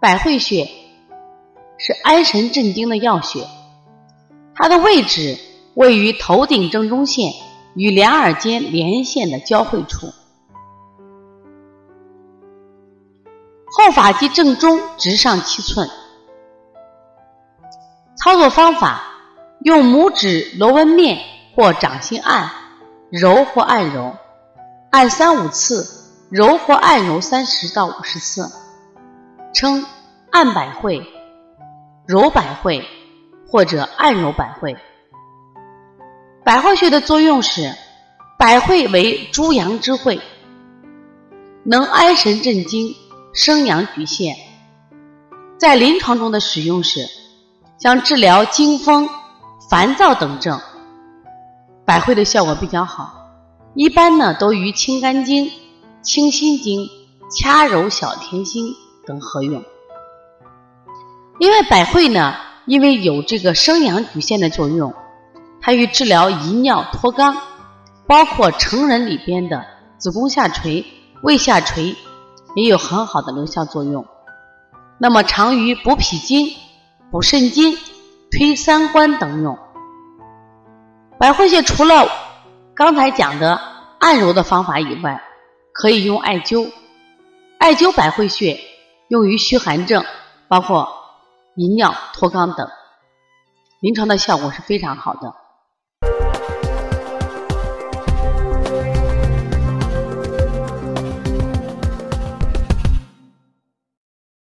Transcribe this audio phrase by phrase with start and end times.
[0.00, 0.70] 百会穴
[1.76, 3.44] 是安神镇惊的要穴，
[4.54, 5.36] 它的位置
[5.74, 7.32] 位于头顶正中线
[7.74, 10.06] 与两耳间连线的交汇处，
[13.66, 15.90] 后发际正中，直上七寸。
[18.16, 19.02] 操作方法：
[19.64, 21.18] 用拇指螺纹面
[21.56, 22.52] 或掌心按，
[23.10, 24.16] 揉或按揉，
[24.90, 25.86] 按三五次，
[26.30, 28.48] 揉或按揉三十到五十次。
[29.54, 29.86] 称
[30.30, 31.02] 按百会、
[32.06, 32.84] 揉百会
[33.48, 34.76] 或者按揉百会。
[36.44, 37.74] 百会穴的作用是，
[38.38, 40.20] 百会为诸阳之会，
[41.64, 42.94] 能安神镇惊、
[43.32, 44.36] 生阳举陷。
[45.58, 47.06] 在临床中的使用是。
[47.80, 49.08] 像治疗惊风、
[49.70, 50.60] 烦躁等症，
[51.86, 53.14] 百会的效果比较好。
[53.74, 55.48] 一般呢，都与清肝经、
[56.02, 56.88] 清心经、
[57.30, 58.74] 掐揉小甜心
[59.06, 59.62] 等合用。
[61.38, 62.34] 因为百会呢，
[62.66, 64.94] 因为有这个生阳举陷的作用，
[65.60, 67.36] 它与治疗遗尿脱肛，
[68.06, 69.64] 包括成人里边的
[69.98, 70.84] 子宫下垂、
[71.22, 71.96] 胃下垂，
[72.54, 74.06] 也有很好的疗效作用。
[74.98, 76.48] 那么，常于补脾经。
[77.10, 77.74] 补肾经、
[78.30, 79.58] 推三关等用。
[81.18, 82.06] 百会穴除了
[82.74, 83.58] 刚才讲的
[83.98, 85.18] 按揉的方法以外，
[85.72, 86.70] 可以用艾灸。
[87.58, 88.60] 艾灸百会穴
[89.08, 90.04] 用于虚寒症，
[90.48, 90.86] 包括
[91.58, 92.70] 遗尿、脱肛等，
[93.80, 95.34] 临床的效果是非常好的。